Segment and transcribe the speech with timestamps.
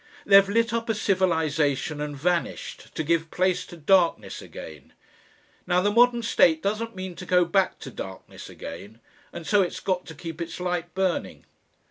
[0.25, 4.93] "They've lit up a civilisation and vanished, to give place to darkness again.
[5.67, 8.99] Now the modern state doesn't mean to go back to darkness again
[9.31, 11.45] and so it's got to keep its light burning."